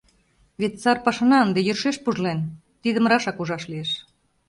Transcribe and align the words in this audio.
Вет 0.59 0.73
сар 0.83 0.97
пашана 1.05 1.37
ынде 1.45 1.59
йӧршеш 1.63 1.97
пужлен, 2.03 2.39
тидым 2.81 3.05
рашак 3.11 3.37
ужаш 3.41 3.63
лиеш. 3.71 3.91